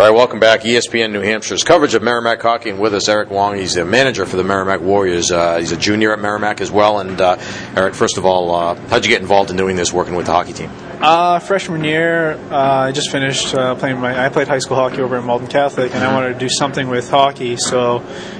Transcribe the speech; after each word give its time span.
All 0.00 0.06
right, 0.06 0.14
welcome 0.14 0.40
back. 0.40 0.62
ESPN 0.62 1.12
New 1.12 1.20
Hampshire's 1.20 1.62
coverage 1.62 1.92
of 1.92 2.02
Merrimack 2.02 2.40
hockey, 2.40 2.70
and 2.70 2.80
with 2.80 2.94
us 2.94 3.06
Eric 3.06 3.28
Wong. 3.28 3.54
He's 3.54 3.74
the 3.74 3.84
manager 3.84 4.24
for 4.24 4.38
the 4.38 4.42
Merrimack 4.42 4.80
Warriors. 4.80 5.30
Uh, 5.30 5.58
he's 5.58 5.72
a 5.72 5.76
junior 5.76 6.14
at 6.14 6.18
Merrimack 6.18 6.62
as 6.62 6.70
well. 6.70 7.00
And 7.00 7.20
uh, 7.20 7.36
Eric, 7.76 7.92
first 7.94 8.16
of 8.16 8.24
all, 8.24 8.50
uh, 8.54 8.76
how'd 8.88 9.04
you 9.04 9.10
get 9.10 9.20
involved 9.20 9.50
in 9.50 9.58
doing 9.58 9.76
this, 9.76 9.92
working 9.92 10.14
with 10.14 10.24
the 10.24 10.32
hockey 10.32 10.54
team? 10.54 10.70
Uh, 11.02 11.38
freshman 11.38 11.84
year, 11.84 12.32
uh, 12.50 12.86
I 12.86 12.92
just 12.92 13.10
finished 13.10 13.54
uh, 13.54 13.74
playing 13.74 14.00
my. 14.00 14.24
I 14.24 14.30
played 14.30 14.48
high 14.48 14.60
school 14.60 14.78
hockey 14.78 15.02
over 15.02 15.18
at 15.18 15.22
Malden 15.24 15.48
Catholic, 15.48 15.94
and 15.94 16.02
I 16.02 16.14
wanted 16.14 16.32
to 16.32 16.38
do 16.38 16.48
something 16.48 16.88
with 16.88 17.10
hockey. 17.10 17.58
So 17.58 17.98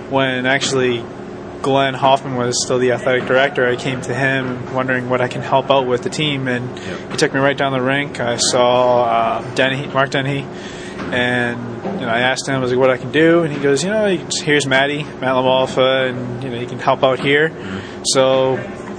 when 0.09 0.47
actually 0.47 1.05
Glenn 1.61 1.93
Hoffman 1.93 2.37
was 2.37 2.65
still 2.65 2.79
the 2.79 2.93
athletic 2.93 3.27
director, 3.27 3.67
I 3.67 3.77
came 3.77 4.01
to 4.01 4.15
him 4.15 4.73
wondering 4.73 5.11
what 5.11 5.21
I 5.21 5.29
can 5.29 5.43
help 5.43 5.71
out 5.71 5.87
with 5.87 6.05
the 6.05 6.11
team, 6.11 6.49
and 6.49 6.79
he 7.11 7.19
took 7.19 7.35
me 7.35 7.41
right 7.41 7.55
down 7.59 7.73
the 7.73 7.83
rink. 7.83 8.19
I 8.19 8.39
saw 8.39 9.05
uh, 9.05 9.55
Dennehy, 9.55 9.89
Mark 9.89 10.09
Dennehy, 10.09 10.47
and 11.13 11.59
you 12.01 12.07
know, 12.07 12.13
I 12.13 12.21
asked 12.21 12.49
him, 12.49 12.55
I 12.55 12.59
was 12.59 12.71
like, 12.71 12.81
what 12.81 12.91
I 12.91 12.97
can 12.97 13.13
do, 13.13 13.43
and 13.43 13.53
he 13.53 13.61
goes, 13.61 13.83
you 13.83 13.91
know, 13.91 14.07
here's 14.43 14.67
Maddie, 14.67 15.03
Matt 15.05 15.35
Lamalfa, 15.35 16.11
and 16.11 16.43
you 16.43 16.51
know, 16.51 16.59
he 16.59 16.67
can 16.67 16.79
help 16.79 17.03
out 17.03 17.19
here. 17.21 17.51
So 18.05 18.55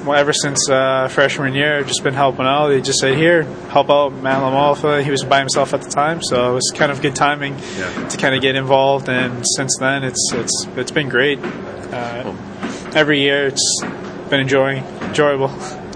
well, 0.05 0.17
ever 0.17 0.33
since 0.33 0.67
uh, 0.69 1.07
freshman 1.09 1.53
year, 1.53 1.77
I've 1.79 1.87
just 1.87 2.03
been 2.03 2.15
helping 2.15 2.45
out. 2.45 2.69
They 2.69 2.81
just 2.81 2.99
said, 2.99 3.15
"Here, 3.17 3.43
help 3.69 3.89
out 3.91 4.13
Matt 4.13 4.39
Lamalfa." 4.41 5.03
He 5.03 5.11
was 5.11 5.23
by 5.23 5.39
himself 5.39 5.73
at 5.75 5.81
the 5.83 5.89
time, 5.89 6.21
so 6.23 6.51
it 6.51 6.55
was 6.55 6.71
kind 6.75 6.91
of 6.91 7.01
good 7.01 7.15
timing 7.15 7.55
Yeah. 7.77 8.07
to 8.09 8.17
kind 8.17 8.33
of 8.35 8.41
get 8.41 8.55
involved. 8.55 9.09
And 9.09 9.45
since 9.55 9.77
then, 9.79 10.03
it's 10.03 10.31
it's 10.33 10.65
it's 10.75 10.91
been 10.91 11.07
great. 11.09 11.39
Uh, 11.39 12.35
every 12.95 13.21
year, 13.21 13.47
it's 13.47 13.81
been 14.29 14.39
enjoying 14.39 14.83
enjoyable. 15.01 15.49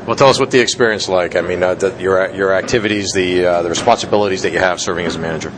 Well, 0.05 0.16
tell 0.16 0.30
us 0.30 0.40
what 0.40 0.52
the 0.52 0.60
experience 0.60 1.10
like. 1.10 1.35
I 1.35 1.41
mean, 1.41 1.63
uh, 1.63 1.74
the, 1.74 1.99
your 1.99 2.30
your 2.32 2.54
activities, 2.54 3.12
the 3.16 3.46
uh, 3.48 3.62
the 3.63 3.70
responsibilities 3.70 4.44
that 4.44 4.54
you 4.54 4.60
have 4.60 4.80
serving 4.80 5.08
as 5.08 5.16
a 5.16 5.20
manager. 5.20 5.52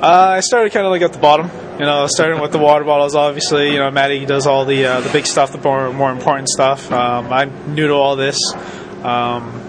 Uh, 0.00 0.36
I 0.36 0.40
started 0.40 0.72
kind 0.72 0.86
of 0.86 0.92
like 0.92 1.02
at 1.02 1.12
the 1.12 1.18
bottom, 1.18 1.50
you 1.80 1.84
know, 1.84 2.06
starting 2.06 2.40
with 2.40 2.52
the 2.52 2.58
water 2.58 2.84
bottles. 2.84 3.16
Obviously, 3.16 3.72
you 3.72 3.78
know, 3.78 3.90
Maddie 3.90 4.26
does 4.26 4.46
all 4.46 4.64
the 4.64 4.86
uh, 4.86 5.00
the 5.00 5.10
big 5.10 5.26
stuff, 5.26 5.50
the 5.50 5.58
more 5.58 5.92
more 5.92 6.12
important 6.12 6.48
stuff. 6.48 6.92
Um, 6.92 7.32
I'm 7.32 7.74
new 7.74 7.88
to 7.88 7.94
all 7.94 8.14
this, 8.14 8.38
um, 9.02 9.60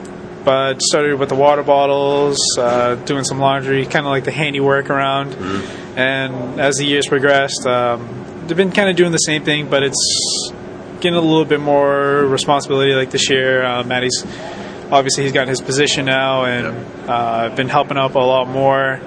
but 0.46 0.84
started 0.84 1.20
with 1.20 1.30
the 1.30 1.36
water 1.36 1.64
bottles, 1.64 2.38
uh, 2.60 2.94
doing 3.06 3.24
some 3.24 3.40
laundry, 3.40 3.88
kind 3.88 4.06
of 4.06 4.12
like 4.12 4.24
the 4.24 4.32
handiwork 4.32 4.92
around. 4.92 5.34
And 5.98 6.62
as 6.62 6.76
the 6.76 6.86
years 6.86 7.08
progressed, 7.08 7.66
um, 7.66 8.46
they've 8.46 8.56
been 8.56 8.72
kind 8.72 8.88
of 8.88 8.96
doing 8.96 9.12
the 9.12 9.18
same 9.18 9.44
thing, 9.44 9.68
but 9.68 9.82
it's 9.82 10.54
getting 11.00 11.18
a 11.18 11.22
little 11.22 11.44
bit 11.44 11.60
more 11.60 12.24
responsibility. 12.24 12.94
Like 12.94 13.10
this 13.10 13.32
year, 13.32 13.66
uh, 13.66 13.84
Maddie's 13.84 14.24
obviously 14.92 15.24
he's 15.24 15.34
got 15.34 15.48
his 15.48 15.60
position 15.60 16.06
now, 16.06 16.46
and 16.46 16.68
uh, 17.10 17.48
I've 17.50 17.56
been 17.56 17.70
helping 17.70 17.98
out 17.98 18.14
a 18.14 18.20
lot 18.20 18.48
more 18.48 19.02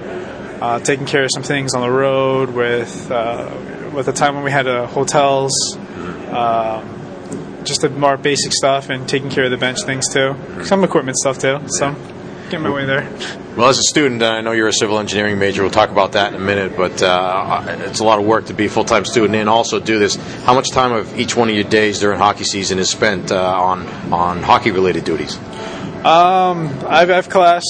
uh, 0.62 0.78
taking 0.78 1.06
care 1.06 1.24
of 1.24 1.30
some 1.32 1.42
things 1.42 1.74
on 1.74 1.80
the 1.80 1.90
road 1.90 2.50
with 2.50 3.10
uh, 3.10 3.50
with 3.92 4.06
the 4.06 4.12
time 4.12 4.36
when 4.36 4.44
we 4.44 4.50
had 4.52 4.68
uh, 4.68 4.86
hotels, 4.86 5.76
um, 6.30 7.64
just 7.64 7.80
the 7.80 7.90
more 7.90 8.16
basic 8.16 8.52
stuff, 8.52 8.88
and 8.88 9.08
taking 9.08 9.28
care 9.28 9.42
of 9.42 9.50
the 9.50 9.56
bench 9.56 9.82
things 9.82 10.08
too. 10.12 10.36
Some 10.62 10.84
equipment 10.84 11.18
stuff 11.18 11.38
too. 11.40 11.58
So 11.66 11.96
getting 12.44 12.62
my 12.62 12.70
way 12.70 12.84
there. 12.84 13.10
Well, 13.56 13.70
as 13.70 13.78
a 13.78 13.82
student, 13.82 14.22
I 14.22 14.40
know 14.40 14.52
you're 14.52 14.68
a 14.68 14.72
civil 14.72 15.00
engineering 15.00 15.40
major. 15.40 15.62
We'll 15.62 15.72
talk 15.72 15.90
about 15.90 16.12
that 16.12 16.32
in 16.32 16.40
a 16.40 16.44
minute, 16.44 16.76
but 16.76 17.02
uh, 17.02 17.64
it's 17.80 17.98
a 17.98 18.04
lot 18.04 18.20
of 18.20 18.24
work 18.24 18.46
to 18.46 18.54
be 18.54 18.66
a 18.66 18.70
full 18.70 18.84
time 18.84 19.04
student 19.04 19.34
and 19.34 19.48
also 19.48 19.80
do 19.80 19.98
this. 19.98 20.14
How 20.44 20.54
much 20.54 20.70
time 20.70 20.92
of 20.92 21.18
each 21.18 21.34
one 21.34 21.48
of 21.48 21.56
your 21.56 21.64
days 21.64 21.98
during 21.98 22.20
hockey 22.20 22.44
season 22.44 22.78
is 22.78 22.88
spent 22.88 23.32
uh, 23.32 23.60
on 23.60 23.88
on 24.12 24.44
hockey 24.44 24.70
related 24.70 25.02
duties? 25.02 25.36
Um, 26.04 26.68
I 26.86 27.04
have 27.06 27.28
class 27.28 27.64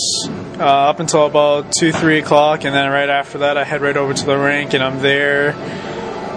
uh, 0.62 0.90
up 0.90 1.00
until 1.00 1.26
about 1.26 1.72
two, 1.72 1.90
three 1.92 2.20
o'clock, 2.20 2.64
and 2.64 2.72
then 2.74 2.88
right 2.90 3.10
after 3.10 3.38
that, 3.38 3.58
I 3.58 3.64
head 3.64 3.82
right 3.82 3.96
over 3.96 4.14
to 4.14 4.24
the 4.24 4.38
rink, 4.38 4.74
and 4.74 4.82
I'm 4.82 5.00
there 5.00 5.52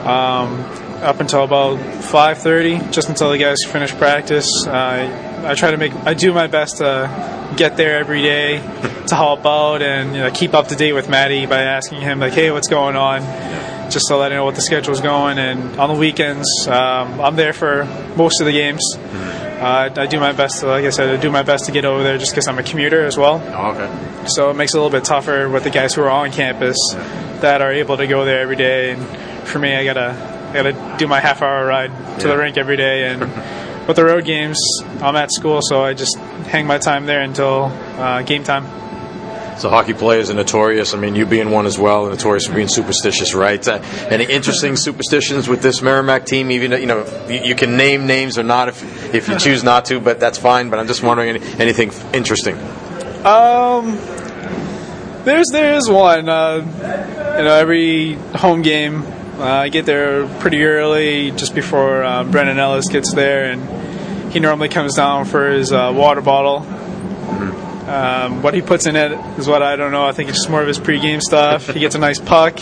um, 0.06 0.60
up 1.04 1.20
until 1.20 1.44
about 1.44 1.78
five 2.04 2.40
thirty, 2.40 2.80
just 2.90 3.08
until 3.08 3.30
the 3.32 3.38
guys 3.38 3.58
finish 3.68 3.94
practice. 3.94 4.50
Uh, 4.66 5.44
I 5.46 5.54
try 5.54 5.70
to 5.72 5.78
make, 5.78 5.94
I 5.94 6.16
do 6.16 6.34
my 6.34 6.48
best 6.48 6.78
to 6.78 7.54
get 7.56 7.78
there 7.78 8.00
every 8.00 8.24
day 8.24 8.58
to 9.08 9.16
help 9.16 9.46
out 9.46 9.84
and 9.84 10.16
you 10.16 10.22
know, 10.22 10.32
keep 10.32 10.56
up 10.56 10.70
to 10.70 10.76
date 10.76 10.94
with 10.94 11.08
Maddie 11.08 11.46
by 11.46 11.62
asking 11.62 12.02
him 12.02 12.20
like, 12.20 12.34
hey, 12.34 12.50
what's 12.50 12.68
going 12.68 12.96
on? 12.96 13.22
Just 13.92 14.08
to 14.08 14.18
let 14.18 14.32
him 14.32 14.38
know 14.38 14.46
what 14.46 14.56
the 14.56 14.62
schedule's 14.62 15.02
going. 15.02 15.38
And 15.38 15.80
on 15.80 15.94
the 15.94 16.00
weekends, 16.00 16.48
um, 16.68 17.22
I'm 17.22 17.36
there 17.36 17.54
for 17.54 17.86
most 18.18 18.42
of 18.42 18.48
the 18.48 18.52
games. 18.52 18.82
Uh, 19.58 19.90
I 19.96 20.06
do 20.06 20.20
my 20.20 20.34
best 20.34 20.60
to, 20.60 20.68
like 20.68 20.84
I 20.86 20.90
said, 20.90 21.10
I 21.18 21.22
do 21.22 21.32
my 21.32 21.44
best 21.44 21.66
to 21.66 21.72
get 21.72 21.86
over 21.86 22.04
there 22.04 22.18
just 22.18 22.32
because 22.34 22.48
I'm 22.48 22.60
a 22.60 22.64
commuter 22.64 23.06
as 23.06 23.18
well. 23.18 23.42
Oh, 23.54 23.72
okay. 23.72 24.28
So 24.28 24.50
it 24.50 24.56
makes 24.56 24.74
it 24.74 24.78
a 24.78 24.82
little 24.82 24.92
bit 24.98 25.06
tougher 25.06 25.48
with 25.50 25.64
the 25.64 25.70
guys 25.70 25.94
who 25.94 26.02
are 26.02 26.10
on 26.10 26.32
campus 26.32 26.78
that 27.40 27.62
are 27.62 27.72
able 27.72 27.96
to 27.98 28.06
go 28.08 28.26
there 28.26 28.42
every 28.42 28.56
day. 28.58 28.92
And 28.92 29.48
for 29.48 29.60
me, 29.60 29.74
I 29.76 29.86
gotta, 29.86 30.50
I 30.50 30.54
gotta 30.54 30.98
do 30.98 31.08
my 31.08 31.20
half 31.22 31.42
hour 31.42 31.66
ride 31.66 31.92
to 32.20 32.28
Yeah. 32.28 32.34
the 32.34 32.38
rink 32.38 32.58
every 32.58 32.76
day. 32.78 33.08
And 33.08 33.22
with 33.88 33.96
the 33.96 34.04
road 34.06 34.26
games, 34.26 34.60
I'm 35.02 35.16
at 35.16 35.32
school, 35.32 35.60
so 35.64 35.84
I 35.84 35.94
just 35.94 36.18
hang 36.18 36.68
my 36.68 36.78
time 36.78 37.06
there 37.06 37.22
until 37.22 37.66
uh, 37.98 38.24
game 38.24 38.44
time. 38.44 38.66
So 39.58 39.70
hockey 39.70 39.94
players 39.94 40.30
are 40.30 40.34
notorious. 40.34 40.94
I 40.94 41.00
mean, 41.00 41.16
you 41.16 41.26
being 41.26 41.50
one 41.50 41.66
as 41.66 41.80
well, 41.80 42.08
notorious 42.08 42.46
for 42.46 42.54
being 42.54 42.68
superstitious, 42.68 43.34
right? 43.34 43.66
Uh, 43.66 43.80
any 44.10 44.26
interesting 44.26 44.76
superstitions 44.76 45.48
with 45.48 45.62
this 45.62 45.82
Merrimack 45.82 46.26
team? 46.26 46.52
Even 46.52 46.72
you 46.72 46.86
know, 46.86 47.06
you, 47.30 47.56
can 47.56 47.78
name 47.78 48.06
names 48.06 48.38
or 48.38 48.44
not 48.44 48.68
if 48.68 49.14
if 49.14 49.30
you 49.30 49.38
choose 49.40 49.64
not 49.64 49.86
to, 49.86 50.02
but 50.02 50.20
that's 50.20 50.38
fine. 50.38 50.70
But 50.70 50.80
I'm 50.80 50.88
just 50.88 51.04
wondering 51.04 51.30
any, 51.30 51.54
anything 51.60 51.92
interesting. 52.14 52.58
Um, 53.26 53.98
there's 55.24 55.48
there 55.52 55.76
is 55.76 55.90
one. 55.90 56.28
Uh, 56.28 56.58
you 57.38 57.44
know, 57.44 57.54
every 57.54 58.14
home 58.14 58.62
game, 58.62 59.04
uh, 59.40 59.44
I 59.44 59.70
get 59.70 59.86
there 59.86 60.28
pretty 60.40 60.64
early, 60.64 61.32
just 61.32 61.56
before 61.56 62.04
uh, 62.04 62.24
Brendan 62.26 62.60
Ellis 62.60 62.88
gets 62.90 63.14
there, 63.14 63.52
and 63.52 64.34
he 64.34 64.40
normally 64.40 64.70
comes 64.70 64.96
down 64.96 65.26
for 65.26 65.50
his 65.50 65.72
uh, 65.72 65.94
water 65.96 66.22
bottle. 66.22 66.66
Um, 67.88 68.42
what 68.42 68.54
he 68.54 68.62
puts 68.62 68.88
in 68.88 68.96
it 68.96 69.12
is 69.38 69.48
what 69.48 69.62
I 69.62 69.76
don't 69.76 69.92
know. 69.92 70.06
I 70.06 70.12
think 70.12 70.30
it's 70.30 70.40
just 70.40 70.50
more 70.50 70.62
of 70.62 70.68
his 70.68 70.80
pregame 70.80 71.22
stuff. 71.22 71.68
He 71.68 71.80
gets 71.80 71.96
a 71.96 72.00
nice 72.00 72.20
puck. 72.20 72.60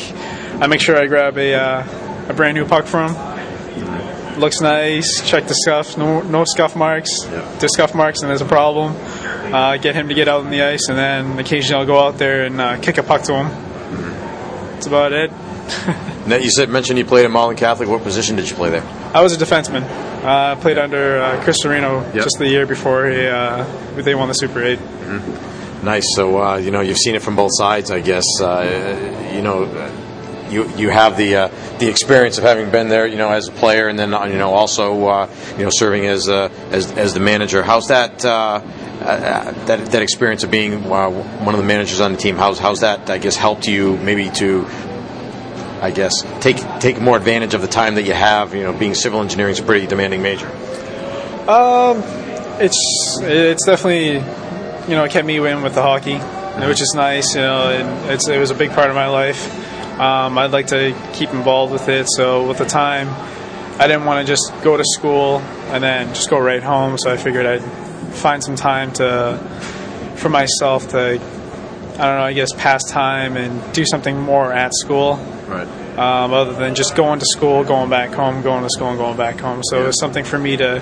I 0.61 0.67
make 0.67 0.81
sure 0.81 0.97
I 0.97 1.07
grab 1.07 1.37
a 1.37 1.53
uh, 1.53 2.27
a 2.29 2.33
brand 2.33 2.55
new 2.55 2.65
puck 2.65 2.85
for 2.85 3.05
him. 3.05 4.39
Looks 4.39 4.61
nice. 4.61 5.21
Check 5.29 5.47
the 5.47 5.55
scuff. 5.55 5.97
No 5.97 6.21
no 6.21 6.43
scuff 6.43 6.75
marks. 6.75 7.23
The 7.23 7.69
scuff 7.73 7.95
marks, 7.95 8.21
and 8.21 8.29
there's 8.29 8.41
a 8.41 8.45
problem. 8.45 8.95
Uh, 9.53 9.77
get 9.77 9.95
him 9.95 10.09
to 10.09 10.13
get 10.13 10.27
out 10.27 10.41
on 10.41 10.49
the 10.49 10.63
ice, 10.63 10.89
and 10.89 10.97
then 10.97 11.39
occasionally 11.39 11.79
I'll 11.81 11.85
go 11.85 11.99
out 11.99 12.17
there 12.17 12.45
and 12.45 12.59
uh, 12.59 12.79
kick 12.79 12.97
a 12.97 13.03
puck 13.03 13.21
to 13.23 13.33
him. 13.33 13.47
That's 14.73 14.87
about 14.87 15.13
it. 15.13 15.31
Now, 16.25 16.37
you 16.37 16.49
said 16.49 16.69
mentioned 16.69 16.97
you 16.97 17.03
played 17.03 17.25
at 17.25 17.31
Malden 17.31 17.57
Catholic. 17.57 17.89
What 17.89 18.01
position 18.03 18.37
did 18.37 18.49
you 18.49 18.55
play 18.55 18.69
there? 18.69 18.83
I 19.13 19.21
was 19.21 19.33
a 19.33 19.45
defenseman. 19.45 19.83
Uh, 20.23 20.55
played 20.55 20.77
under 20.77 21.21
uh, 21.21 21.43
Chris 21.43 21.57
Sereno 21.61 22.01
Yep. 22.13 22.13
just 22.23 22.37
the 22.39 22.47
year 22.47 22.65
before 22.65 23.07
he, 23.09 23.27
uh, 23.27 23.65
they 23.95 24.15
won 24.15 24.29
the 24.29 24.33
Super 24.33 24.63
8. 24.63 24.79
Nice. 25.83 26.05
So 26.15 26.41
uh, 26.41 26.57
you 26.57 26.71
know 26.71 26.79
you've 26.81 26.97
seen 26.97 27.15
it 27.15 27.21
from 27.21 27.35
both 27.35 27.51
sides, 27.53 27.91
I 27.91 27.99
guess. 27.99 28.23
Uh, 28.39 29.29
you 29.33 29.41
know, 29.41 29.65
you 30.49 30.69
you 30.77 30.89
have 30.89 31.17
the 31.17 31.35
uh, 31.35 31.47
the 31.79 31.89
experience 31.89 32.37
of 32.37 32.45
having 32.45 32.71
been 32.71 32.87
there, 32.87 33.05
you 33.05 33.17
know, 33.17 33.29
as 33.31 33.49
a 33.49 33.51
player, 33.51 33.89
and 33.89 33.99
then 33.99 34.13
uh, 34.13 34.23
you 34.25 34.37
know 34.37 34.51
also 34.53 35.05
uh, 35.07 35.29
you 35.57 35.63
know 35.65 35.69
serving 35.71 36.05
as 36.05 36.29
uh, 36.29 36.49
as 36.71 36.89
as 36.93 37.13
the 37.13 37.19
manager. 37.19 37.63
How's 37.63 37.87
that? 37.89 38.23
Uh, 38.23 38.61
uh, 39.01 39.51
that 39.65 39.87
that 39.91 40.01
experience 40.01 40.45
of 40.45 40.51
being 40.51 40.75
uh, 40.89 41.09
one 41.09 41.53
of 41.53 41.59
the 41.59 41.67
managers 41.67 41.99
on 41.99 42.13
the 42.13 42.17
team. 42.17 42.37
How's 42.37 42.59
how's 42.59 42.79
that? 42.79 43.09
I 43.09 43.17
guess 43.17 43.35
helped 43.35 43.67
you 43.67 43.97
maybe 43.97 44.29
to. 44.37 44.65
I 45.83 45.91
guess 45.91 46.13
take 46.39 46.57
take 46.79 47.01
more 47.01 47.17
advantage 47.17 47.53
of 47.53 47.61
the 47.61 47.67
time 47.67 47.95
that 47.95 48.03
you 48.03 48.13
have. 48.13 48.55
You 48.55 48.63
know, 48.63 48.71
being 48.71 48.95
civil 48.95 49.19
engineering 49.19 49.51
is 49.51 49.59
a 49.59 49.63
pretty 49.63 49.85
demanding 49.85 50.21
major. 50.21 50.47
Um, 51.45 52.01
it's 52.61 53.19
it's 53.21 53.65
definitely 53.65 54.13
you 54.13 54.95
know 54.95 55.03
it 55.03 55.11
kept 55.11 55.27
me 55.27 55.37
in 55.37 55.61
with 55.61 55.75
the 55.75 55.81
hockey, 55.81 56.17
which 56.65 56.81
is 56.81 56.93
nice. 56.95 57.35
You 57.35 57.41
know, 57.41 57.69
and 57.69 58.11
it's 58.11 58.29
it 58.29 58.37
was 58.39 58.49
a 58.49 58.55
big 58.55 58.71
part 58.71 58.89
of 58.89 58.95
my 58.95 59.07
life. 59.07 59.53
Um, 59.99 60.37
I'd 60.37 60.51
like 60.51 60.67
to 60.67 60.95
keep 61.11 61.31
involved 61.31 61.73
with 61.73 61.89
it. 61.89 62.07
So 62.15 62.47
with 62.47 62.59
the 62.59 62.65
time, 62.65 63.09
I 63.77 63.85
didn't 63.85 64.05
want 64.05 64.25
to 64.25 64.31
just 64.31 64.53
go 64.63 64.77
to 64.77 64.85
school 64.85 65.39
and 65.67 65.83
then 65.83 66.13
just 66.13 66.29
go 66.29 66.39
right 66.39 66.63
home. 66.63 66.97
So 66.97 67.11
I 67.11 67.17
figured 67.17 67.45
I'd 67.45 67.61
find 68.13 68.41
some 68.41 68.55
time 68.55 68.93
to 68.93 69.37
for 70.15 70.29
myself 70.29 70.87
to 70.89 71.19
I 71.93 71.97
don't 72.07 72.17
know 72.17 72.23
I 72.23 72.33
guess 72.33 72.49
pass 72.53 72.83
time 72.89 73.37
and 73.37 73.73
do 73.73 73.85
something 73.85 74.19
more 74.19 74.51
at 74.51 74.73
school 74.73 75.15
Right. 75.47 75.67
um, 75.99 76.33
other 76.33 76.53
than 76.53 76.73
just 76.73 76.95
going 76.95 77.19
to 77.19 77.25
school, 77.27 77.63
going 77.63 77.89
back 77.89 78.11
home, 78.11 78.41
going 78.41 78.63
to 78.63 78.69
school, 78.69 78.89
and 78.89 78.97
going 78.97 79.17
back 79.17 79.39
home. 79.39 79.61
So 79.63 79.83
it 79.83 79.87
was 79.87 79.99
something 79.99 80.23
for 80.23 80.39
me 80.39 80.57
to 80.57 80.81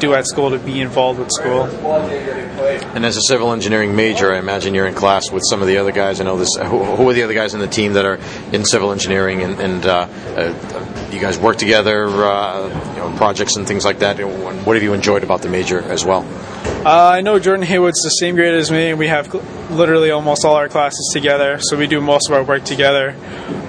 do 0.00 0.14
at 0.14 0.26
school 0.26 0.50
to 0.50 0.58
be 0.58 0.80
involved 0.80 1.18
with 1.18 1.30
school. 1.30 1.64
And 1.64 3.06
as 3.06 3.16
a 3.16 3.22
civil 3.22 3.52
engineering 3.52 3.94
major, 3.94 4.32
I 4.34 4.38
imagine 4.38 4.74
you're 4.74 4.86
in 4.86 4.94
class 4.94 5.30
with 5.30 5.42
some 5.48 5.62
of 5.62 5.68
the 5.68 5.78
other 5.78 5.92
guys. 5.92 6.20
I 6.20 6.24
know 6.24 6.36
this. 6.36 6.48
Who, 6.56 6.84
who 6.84 7.08
are 7.08 7.12
the 7.12 7.22
other 7.22 7.34
guys 7.34 7.54
in 7.54 7.60
the 7.60 7.66
team 7.68 7.94
that 7.94 8.04
are 8.04 8.18
in 8.52 8.64
civil 8.64 8.92
engineering, 8.92 9.42
and, 9.42 9.60
and 9.60 9.86
uh, 9.86 10.08
uh, 10.36 11.08
you 11.12 11.20
guys 11.20 11.38
work 11.38 11.56
together, 11.56 12.06
uh, 12.08 12.68
you 12.94 12.96
know, 13.00 13.14
projects 13.16 13.56
and 13.56 13.66
things 13.66 13.84
like 13.84 14.00
that? 14.00 14.18
What 14.18 14.76
have 14.76 14.82
you 14.82 14.92
enjoyed 14.92 15.22
about 15.22 15.42
the 15.42 15.48
major 15.48 15.80
as 15.82 16.04
well? 16.04 16.26
Uh, 16.84 17.10
I 17.14 17.20
know 17.20 17.38
Jordan 17.38 17.64
Haywood's 17.64 18.02
the 18.02 18.10
same 18.10 18.34
grade 18.34 18.54
as 18.54 18.70
me, 18.70 18.90
and 18.90 18.98
we 18.98 19.06
have 19.06 19.30
literally 19.70 20.10
almost 20.10 20.44
all 20.44 20.54
our 20.54 20.68
classes 20.68 21.10
together, 21.12 21.58
so 21.60 21.76
we 21.76 21.86
do 21.86 22.00
most 22.00 22.28
of 22.28 22.34
our 22.34 22.42
work 22.42 22.64
together. 22.64 23.10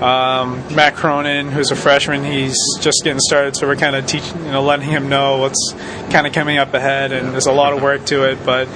Um, 0.03 0.63
Matt 0.75 0.95
Cronin, 0.95 1.51
who's 1.51 1.71
a 1.71 1.75
freshman, 1.75 2.23
he's 2.23 2.57
just 2.79 3.03
getting 3.03 3.19
started, 3.19 3.55
so 3.55 3.67
we're 3.67 3.75
kind 3.75 3.95
of 3.95 4.05
teaching, 4.05 4.45
you 4.45 4.51
know, 4.51 4.63
letting 4.63 4.89
him 4.89 5.09
know 5.09 5.37
what's 5.37 5.73
kind 6.11 6.25
of 6.25 6.33
coming 6.33 6.57
up 6.57 6.73
ahead, 6.73 7.11
and 7.11 7.33
there's 7.33 7.45
a 7.45 7.51
lot 7.51 7.73
of 7.73 7.81
work 7.81 8.05
to 8.07 8.29
it. 8.29 8.39
But 8.45 8.67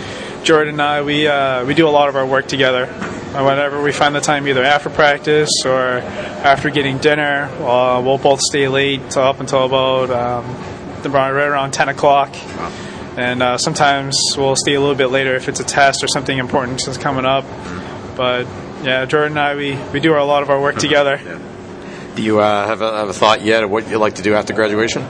Jordan 0.43 0.75
and 0.75 0.81
I, 0.81 1.01
we 1.01 1.27
uh, 1.27 1.65
we 1.65 1.73
do 1.73 1.87
a 1.87 1.89
lot 1.89 2.09
of 2.09 2.15
our 2.15 2.25
work 2.25 2.47
together. 2.47 2.85
Whenever 2.85 3.81
we 3.81 3.91
find 3.91 4.15
the 4.15 4.21
time, 4.21 4.47
either 4.47 4.63
after 4.63 4.89
practice 4.89 5.49
or 5.65 5.99
after 6.45 6.69
getting 6.69 6.99
dinner, 6.99 7.49
uh, 7.59 8.01
we'll 8.01 8.17
both 8.17 8.39
stay 8.39 8.67
late 8.67 9.17
up 9.17 9.39
until 9.41 9.65
about 9.65 10.09
um, 10.09 11.11
right 11.11 11.31
around 11.31 11.71
10 11.71 11.89
o'clock 11.89 12.33
and 13.17 13.41
uh, 13.41 13.57
sometimes 13.57 14.15
we'll 14.37 14.55
stay 14.55 14.73
a 14.73 14.79
little 14.79 14.95
bit 14.95 15.07
later 15.07 15.35
if 15.35 15.47
it's 15.47 15.59
a 15.59 15.63
test 15.63 16.03
or 16.03 16.07
something 16.07 16.37
important 16.37 16.81
that's 16.85 16.97
coming 16.97 17.25
up. 17.25 17.45
But 18.15 18.45
yeah, 18.83 19.05
Jordan 19.05 19.37
and 19.37 19.39
I, 19.39 19.55
we, 19.55 19.75
we 19.93 19.99
do 19.99 20.13
a 20.15 20.19
lot 20.23 20.43
of 20.43 20.49
our 20.49 20.61
work 20.61 20.75
together. 20.77 21.19
Yeah. 21.23 21.39
Do 22.15 22.23
you 22.23 22.39
uh, 22.39 22.67
have, 22.67 22.81
a, 22.81 22.91
have 22.97 23.09
a 23.09 23.13
thought 23.13 23.41
yet 23.41 23.63
of 23.63 23.69
what 23.69 23.89
you'd 23.89 23.99
like 23.99 24.15
to 24.15 24.21
do 24.21 24.35
after 24.35 24.53
graduation? 24.53 25.03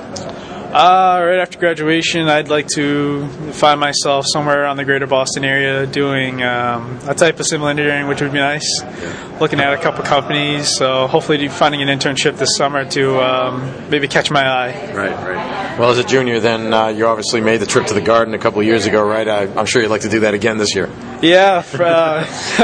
Uh, 0.76 1.24
right 1.24 1.40
after 1.40 1.58
graduation, 1.58 2.28
I'd 2.28 2.50
like 2.50 2.68
to 2.76 3.26
find 3.54 3.80
myself 3.80 4.26
somewhere 4.28 4.62
around 4.62 4.76
the 4.76 4.84
greater 4.84 5.08
Boston 5.08 5.46
area 5.46 5.88
doing 5.88 6.44
um, 6.44 7.00
a 7.08 7.16
type 7.16 7.40
of 7.40 7.46
civil 7.46 7.70
engineering, 7.70 8.08
which 8.08 8.20
would 8.20 8.34
be 8.34 8.40
nice. 8.40 8.84
Looking 9.40 9.62
at 9.62 9.72
a 9.72 9.78
couple 9.78 10.04
companies, 10.04 10.68
so 10.68 11.08
hopefully 11.08 11.48
finding 11.48 11.82
an 11.82 11.88
internship 11.88 12.38
this 12.38 12.58
summer 12.58 12.84
to 12.90 13.22
um, 13.24 13.90
maybe 13.90 14.10
catch 14.10 14.30
my 14.30 14.46
eye. 14.46 14.94
Right, 14.94 15.16
right. 15.16 15.80
Well, 15.80 15.92
as 15.92 15.98
a 15.98 16.04
junior, 16.04 16.42
then 16.42 16.74
uh, 16.74 16.88
you 16.90 17.08
obviously 17.08 17.40
made 17.40 17.62
the 17.62 17.66
trip 17.66 17.86
to 17.86 17.94
the 17.94 18.02
Garden 18.02 18.34
a 18.34 18.38
couple 18.38 18.60
of 18.60 18.66
years 18.66 18.86
ago, 18.86 19.02
right? 19.02 19.30
I, 19.30 19.44
am 19.44 19.68
sure 19.68 19.82
you'd 19.82 19.88
like 19.88 20.02
to 20.02 20.10
do 20.10 20.20
that 20.22 20.34
again 20.34 20.58
this 20.58 20.76
year. 20.76 20.90
Yeah, 21.22 21.64
uh, 21.74 22.26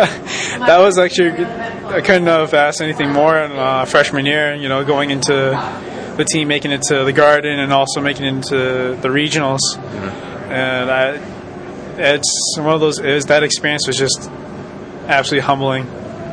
that 0.68 0.80
was 0.80 0.98
actually 0.98 1.46
I 1.46 2.02
couldn't 2.02 2.28
have 2.28 2.54
asked 2.54 2.82
anything 2.82 3.14
more 3.14 3.38
in 3.38 3.54
uh, 3.54 3.86
freshman 3.86 4.26
year. 4.26 4.54
You 4.54 4.68
know, 4.68 4.84
going 4.84 5.12
into 5.12 5.54
the 6.18 6.26
team 6.26 6.48
making 6.48 6.72
it 6.72 6.82
to 6.84 7.04
the 7.04 7.14
Garden 7.14 7.60
and 7.60 7.72
also 7.72 8.02
making 8.02 8.26
it 8.26 8.30
into 8.30 8.98
the 9.02 9.10
regionals. 9.10 9.60
Mm-hmm. 9.76 10.52
And 10.52 10.92
I, 10.92 11.20
it's 11.98 12.56
one 12.58 12.74
of 12.74 12.82
those. 12.82 13.00
Is 13.00 13.26
that 13.26 13.44
experience 13.44 13.88
was 13.88 13.98
just 13.98 14.30
absolutely 15.08 15.46
humbling. 15.46 15.86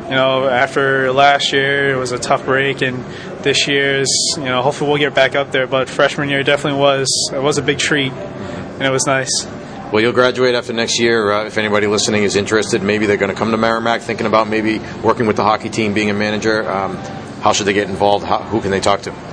You 0.05 0.15
know, 0.15 0.47
after 0.47 1.11
last 1.11 1.53
year 1.53 1.91
it 1.91 1.95
was 1.95 2.11
a 2.11 2.19
tough 2.19 2.45
break, 2.45 2.81
and 2.81 3.03
this 3.43 3.67
year's 3.67 4.09
you 4.37 4.45
know 4.45 4.61
hopefully 4.61 4.89
we'll 4.89 4.99
get 4.99 5.13
back 5.13 5.35
up 5.35 5.51
there. 5.51 5.67
But 5.67 5.89
freshman 5.89 6.29
year 6.29 6.43
definitely 6.43 6.79
was 6.79 7.31
it 7.33 7.41
was 7.41 7.57
a 7.57 7.61
big 7.61 7.77
treat, 7.77 8.11
and 8.11 8.83
it 8.83 8.89
was 8.89 9.05
nice. 9.05 9.45
Well, 9.91 10.01
you'll 10.01 10.13
graduate 10.13 10.53
after 10.53 10.71
next 10.71 10.99
year. 10.99 11.31
Uh, 11.31 11.45
if 11.45 11.57
anybody 11.57 11.87
listening 11.87 12.23
is 12.23 12.35
interested, 12.35 12.83
maybe 12.83 13.07
they're 13.07 13.17
going 13.17 13.31
to 13.31 13.37
come 13.37 13.51
to 13.51 13.57
Merrimack 13.57 14.01
thinking 14.01 14.27
about 14.27 14.47
maybe 14.47 14.79
working 15.03 15.25
with 15.25 15.35
the 15.35 15.43
hockey 15.43 15.69
team, 15.69 15.95
being 15.95 16.11
a 16.11 16.13
manager. 16.13 16.69
Um, 16.69 16.97
how 17.41 17.53
should 17.53 17.65
they 17.65 17.73
get 17.73 17.89
involved? 17.89 18.23
How, 18.23 18.37
who 18.37 18.61
can 18.61 18.69
they 18.69 18.81
talk 18.81 19.01
to? 19.03 19.28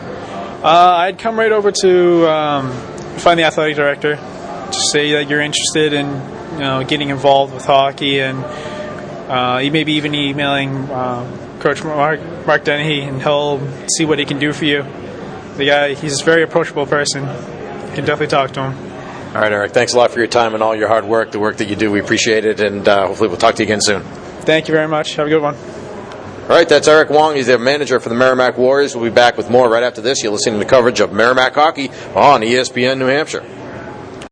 Uh, 0.67 0.97
I'd 0.97 1.21
come 1.21 1.39
right 1.39 1.53
over 1.53 1.71
to 1.71 2.29
um, 2.29 2.73
find 3.19 3.39
the 3.39 3.45
athletic 3.45 3.77
director, 3.77 4.17
to 4.17 4.81
say 4.91 5.13
that 5.13 5.29
you're 5.31 5.41
interested 5.41 5.93
in 5.93 6.07
you 6.55 6.59
know 6.59 6.83
getting 6.83 7.11
involved 7.11 7.55
with 7.55 7.65
hockey, 7.65 8.21
and 8.21 8.43
uh, 9.31 9.59
maybe 9.71 9.93
even 9.93 10.13
emailing 10.13 10.75
uh, 10.91 11.59
Coach 11.61 11.85
Mark, 11.85 12.19
Mark 12.49 12.65
Dennehy, 12.65 13.03
and 13.03 13.23
he'll 13.23 13.61
see 13.97 14.05
what 14.05 14.19
he 14.19 14.25
can 14.25 14.41
do 14.41 14.53
for 14.53 14.65
you. 14.65 14.83
The 15.57 15.67
guy, 15.67 15.95
he's 15.95 16.21
a 16.21 16.25
very 16.25 16.43
approachable 16.43 16.85
person. 16.85 17.23
You 17.23 17.95
can 17.95 18.05
definitely 18.05 18.27
talk 18.27 18.51
to 18.55 18.63
him. 18.65 18.77
All 19.37 19.43
right, 19.43 19.53
Eric. 19.53 19.71
Thanks 19.71 19.95
a 19.95 19.99
lot 19.99 20.11
for 20.11 20.19
your 20.19 20.27
time 20.27 20.53
and 20.55 20.65
all 20.65 20.75
your 20.75 20.89
hard 20.89 21.05
work, 21.05 21.31
the 21.31 21.39
work 21.39 21.59
that 21.59 21.69
you 21.69 21.77
do. 21.77 21.93
We 21.93 22.01
appreciate 22.01 22.45
it, 22.45 22.59
and 22.59 22.89
uh, 22.89 23.07
hopefully 23.07 23.29
we'll 23.29 23.39
talk 23.39 23.55
to 23.55 23.63
you 23.63 23.67
again 23.69 23.81
soon. 23.81 24.03
Thank 24.43 24.67
you 24.67 24.75
very 24.75 24.89
much. 24.89 25.15
Have 25.15 25.29
a 25.29 25.31
good 25.31 25.43
one. 25.43 25.55
All 26.47 26.53
right, 26.53 26.69
that's 26.69 26.87
Eric 26.87 27.11
Wong. 27.11 27.35
He's 27.35 27.49
the 27.49 27.59
manager 27.59 27.99
for 27.99 28.09
the 28.09 28.15
Merrimack 28.15 28.57
Warriors. 28.57 28.95
We'll 28.95 29.11
be 29.11 29.13
back 29.13 29.37
with 29.37 29.51
more 29.51 29.69
right 29.69 29.83
after 29.83 30.01
this. 30.01 30.23
You're 30.23 30.31
listening 30.31 30.61
to 30.61 30.65
coverage 30.65 31.01
of 31.01 31.13
Merrimack 31.13 31.55
hockey 31.55 31.89
on 32.15 32.43
ESPN 32.43 32.99
New 32.99 33.07
Hampshire. 33.07 33.45